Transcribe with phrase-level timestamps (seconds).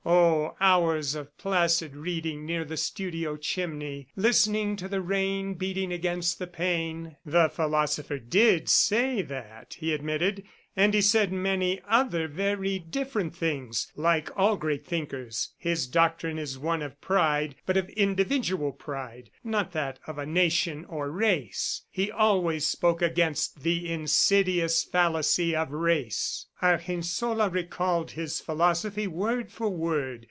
[0.03, 6.39] Oh, hours of placid reading near the studio chimney, listening to the rain beating against
[6.39, 7.17] the pane!...
[7.23, 10.43] "The philosopher did say that," he admitted,
[10.73, 15.49] "and he said many other very different things, like all great thinkers.
[15.57, 20.85] His doctrine is one of pride, but of individual pride, not that of a nation
[20.85, 21.81] or race.
[21.89, 29.67] He always spoke against 'the insidious fallacy of race.'" Argensola recalled his philosophy word for
[29.69, 30.19] word.